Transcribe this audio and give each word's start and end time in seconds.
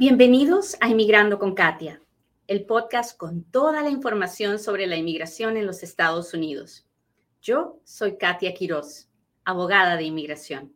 Bienvenidos 0.00 0.76
a 0.80 0.88
Inmigrando 0.88 1.40
con 1.40 1.56
Katia, 1.56 2.00
el 2.46 2.66
podcast 2.66 3.16
con 3.16 3.42
toda 3.42 3.82
la 3.82 3.90
información 3.90 4.60
sobre 4.60 4.86
la 4.86 4.94
inmigración 4.94 5.56
en 5.56 5.66
los 5.66 5.82
Estados 5.82 6.32
Unidos. 6.32 6.86
Yo 7.42 7.80
soy 7.82 8.16
Katia 8.16 8.54
Quiroz, 8.54 9.08
abogada 9.44 9.96
de 9.96 10.04
inmigración. 10.04 10.72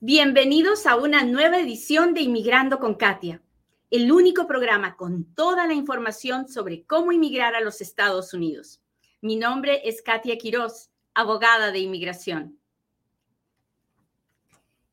Bienvenidos 0.00 0.86
a 0.86 0.96
una 0.96 1.22
nueva 1.22 1.58
edición 1.58 2.14
de 2.14 2.22
Inmigrando 2.22 2.78
con 2.78 2.94
Katia, 2.94 3.42
el 3.90 4.10
único 4.10 4.46
programa 4.46 4.96
con 4.96 5.26
toda 5.34 5.66
la 5.66 5.74
información 5.74 6.48
sobre 6.48 6.84
cómo 6.84 7.12
inmigrar 7.12 7.54
a 7.54 7.60
los 7.60 7.82
Estados 7.82 8.32
Unidos. 8.32 8.80
Mi 9.20 9.36
nombre 9.36 9.86
es 9.86 10.00
Katia 10.00 10.38
Quiroz, 10.38 10.88
abogada 11.12 11.70
de 11.70 11.80
inmigración. 11.80 12.59